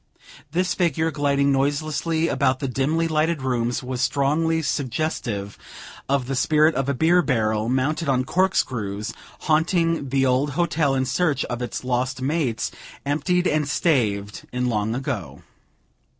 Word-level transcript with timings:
This 0.51 0.73
figure, 0.73 1.11
gliding 1.11 1.51
noiselessly 1.51 2.27
about 2.27 2.57
the 2.59 2.67
dimly 2.67 3.07
lighted 3.07 3.43
rooms, 3.43 3.83
was 3.83 4.01
strongly 4.01 4.63
suggestive 4.63 5.59
of 6.09 6.25
the 6.25 6.35
spirit 6.35 6.73
of 6.73 6.89
a 6.89 6.95
beer 6.95 7.21
barrel 7.21 7.69
mounted 7.69 8.09
on 8.09 8.23
cork 8.25 8.55
screws, 8.55 9.13
haunting 9.41 10.09
the 10.09 10.25
old 10.25 10.53
hotel 10.57 10.95
in 10.95 11.05
search 11.05 11.45
of 11.45 11.61
its 11.61 11.83
lost 11.83 12.19
mates, 12.19 12.71
emptied 13.05 13.45
and 13.45 13.69
staved 13.69 14.47
in 14.51 14.69
long 14.69 14.95
ago. 14.95 15.43